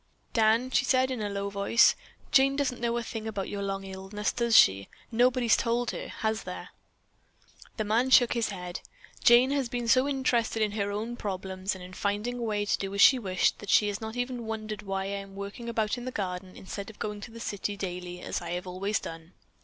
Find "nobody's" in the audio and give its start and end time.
5.11-5.55